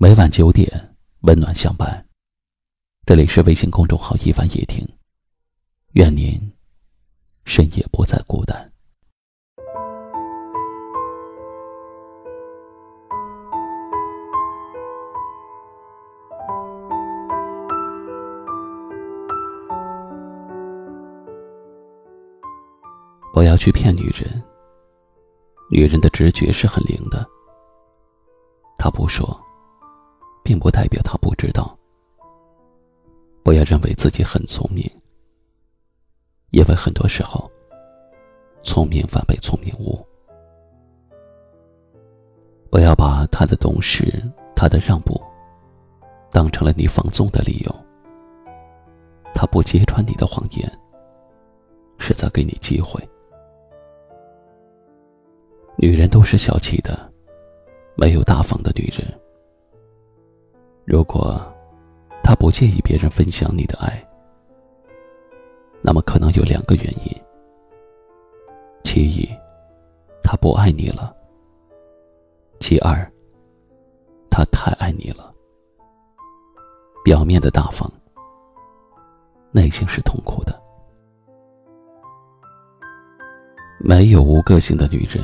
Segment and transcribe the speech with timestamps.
[0.00, 2.06] 每晚九点，温暖相伴。
[3.04, 4.86] 这里是微信公众号“一凡夜听”，
[5.94, 6.40] 愿您
[7.44, 8.72] 深夜不再孤单。
[23.34, 24.40] 不要去骗女人，
[25.72, 27.28] 女人的直觉是很灵的。
[28.76, 29.36] 她不说，
[30.48, 31.78] 并不代表他不知道。
[33.44, 34.82] 不要认为自己很聪明，
[36.52, 37.50] 因为很多时候，
[38.62, 40.02] 聪明反被聪明误。
[42.70, 44.24] 不要把他的懂事、
[44.56, 45.20] 他的让步，
[46.30, 47.74] 当成了你放纵的理由。
[49.34, 50.78] 他不揭穿你的谎言，
[51.98, 53.06] 是在给你机会。
[55.76, 57.12] 女人都是小气的，
[57.96, 59.06] 没有大方的女人。
[60.88, 61.38] 如果
[62.22, 64.02] 她不介意别人分享你的爱，
[65.82, 67.22] 那么可能有两个原因：
[68.82, 69.28] 其一，
[70.24, 71.14] 她不爱你了；
[72.58, 73.06] 其二，
[74.30, 75.30] 她太爱你了。
[77.04, 77.90] 表面的大方，
[79.50, 80.58] 内心是痛苦的。
[83.78, 85.22] 没有无个性的女人。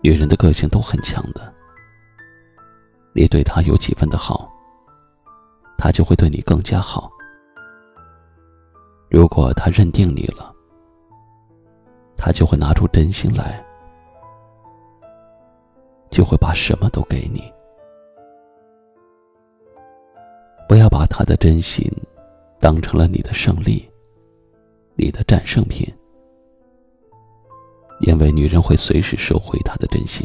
[0.00, 1.52] 女人的个性都很强的，
[3.20, 4.48] 你对他有几分的好，
[5.76, 7.10] 他就会对你更加好。
[9.10, 10.54] 如果他认定你了，
[12.16, 13.60] 他就会拿出真心来，
[16.10, 17.52] 就会把什么都给你。
[20.68, 21.90] 不要把他的真心
[22.60, 23.90] 当成了你的胜利，
[24.94, 25.92] 你的战胜品。
[28.02, 30.24] 因为女人会随时收回她的真心，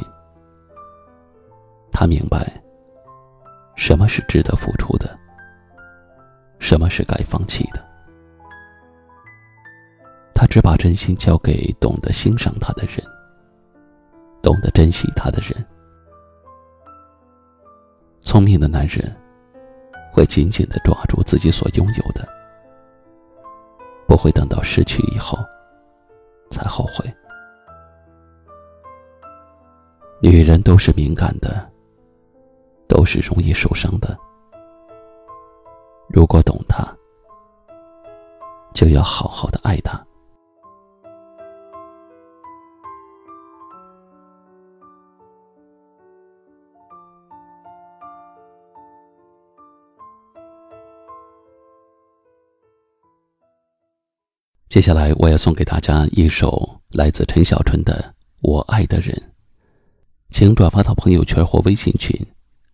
[1.92, 2.62] 她明白
[3.76, 5.18] 什么是值得付出的，
[6.60, 7.84] 什么是该放弃的。
[10.34, 12.98] 他只把真心交给懂得欣赏他的人，
[14.42, 15.66] 懂得珍惜他的人。
[18.24, 19.16] 聪明的男人
[20.12, 22.28] 会紧紧的抓住自己所拥有的，
[24.08, 25.38] 不会等到失去以后
[26.50, 27.14] 才后悔。
[30.22, 31.70] 女人都是敏感的，
[32.94, 34.16] 都是容易受伤的。
[36.08, 36.86] 如果懂他，
[38.72, 40.00] 就要好好的爱他。
[54.70, 58.14] 接下来，我要送给大家一首来自陈小春的
[58.48, 59.16] 《我爱的人》。
[60.30, 62.16] 请转发到朋友圈或微信群，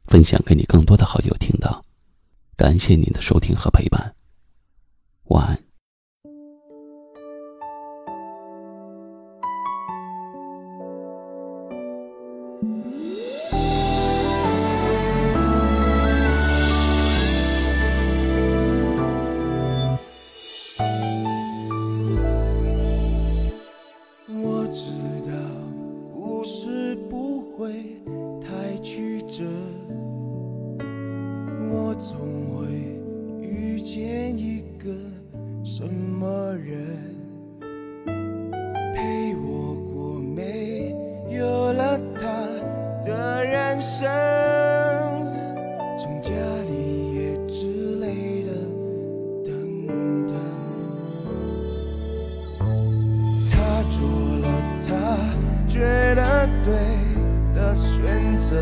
[0.09, 1.85] 分享给你更多的好友听到。
[2.57, 4.13] 感谢您的收听和陪伴，
[33.79, 34.89] 遇见一个
[35.63, 37.15] 什么人，
[38.93, 40.93] 陪我过没
[41.29, 42.27] 有了他
[43.05, 44.05] 的人生，
[45.97, 46.31] 从家
[46.67, 48.51] 里也之类的
[49.45, 50.35] 等等。
[53.49, 54.03] 他做
[54.39, 54.45] 了
[54.85, 54.91] 他
[55.69, 55.79] 觉
[56.15, 56.73] 得对
[57.55, 58.61] 的选择，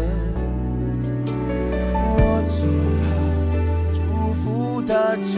[2.05, 2.96] 我只。
[5.25, 5.35] 真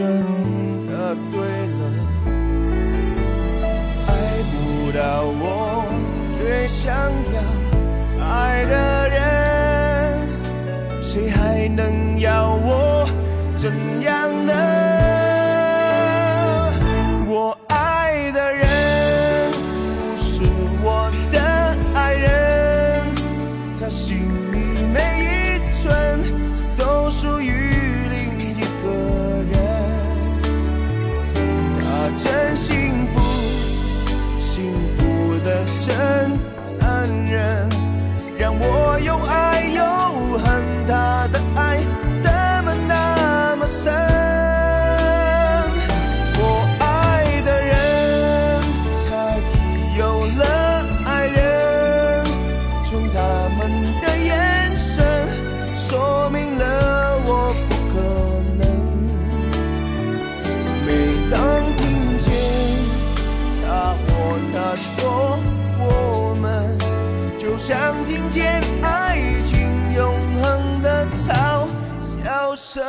[0.86, 1.40] 的对
[1.78, 1.82] 了，
[4.06, 4.10] 爱
[4.50, 4.54] 不
[4.92, 5.42] 到我
[6.36, 6.94] 最想
[7.34, 7.38] 要？
[8.24, 9.18] 爱的人，
[11.02, 13.06] 谁还能要我？
[13.56, 13.72] 怎
[14.02, 14.52] 样呢？
[23.90, 24.19] 真
[40.36, 41.78] 恨他的爱
[42.16, 42.30] 怎
[42.64, 43.92] 么那么深？
[46.36, 46.40] 我
[46.80, 48.62] 爱的人，
[49.08, 49.10] 他
[49.52, 49.54] 已
[49.98, 50.02] 有
[50.38, 50.42] 了
[51.06, 52.24] 爱人，
[52.84, 53.18] 从他
[53.58, 53.60] 们
[54.00, 55.28] 的眼神，
[55.76, 56.62] 说明了
[57.24, 57.96] 我不可
[58.58, 58.62] 能。
[60.86, 60.88] 每
[61.30, 61.38] 当
[61.76, 61.80] 听
[62.18, 62.28] 见
[63.64, 63.68] 他
[64.06, 64.08] 或
[64.52, 65.38] 她说
[65.78, 66.44] 我们，
[67.38, 69.59] 就像听见爱情。
[69.94, 71.66] 永恒的嘲
[72.00, 72.82] 笑声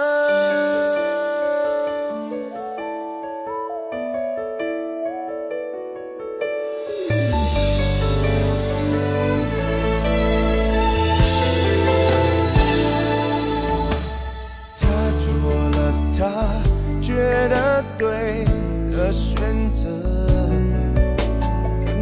[14.80, 14.88] 他
[15.18, 15.30] 做
[15.72, 16.62] 了他
[17.02, 17.16] 觉
[17.50, 18.46] 得对
[18.92, 19.90] 的选择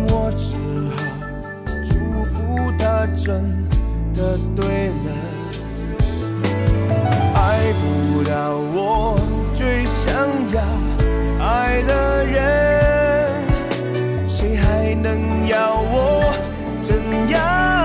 [0.10, 0.56] 我只
[0.98, 1.04] 好
[1.84, 3.79] 祝福他真。
[4.20, 5.10] 的对了。
[7.34, 9.18] 爱不了我
[9.54, 10.14] 最想
[10.54, 10.62] 要
[11.40, 12.38] 爱的人
[14.28, 16.34] 谁还能要我
[16.82, 16.94] 怎
[17.30, 17.79] 样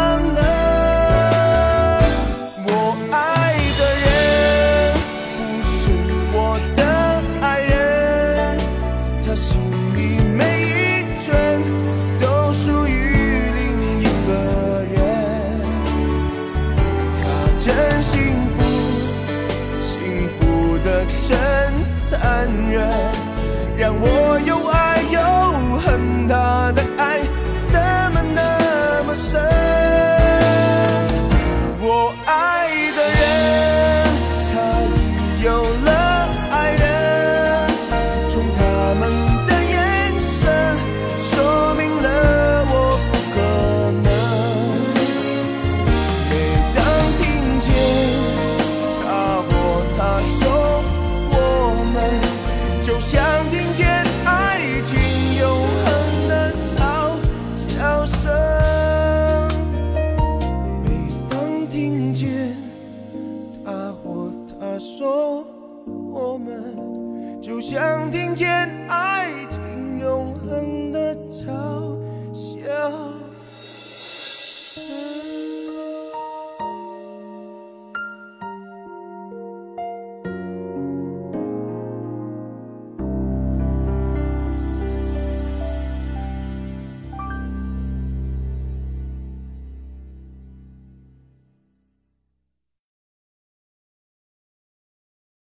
[67.66, 68.46] 想听见
[68.90, 71.96] 爱情永恒的嘲
[72.30, 73.23] 笑。